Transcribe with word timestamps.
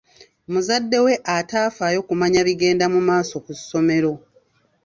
Muzadde 0.51 0.97
we 1.05 1.13
atafaayo 1.37 1.99
kumanya 2.07 2.39
bigenda 2.47 2.85
mu 2.93 2.99
maaso 3.07 3.35
ku 3.45 3.51
ssomero. 3.59 4.13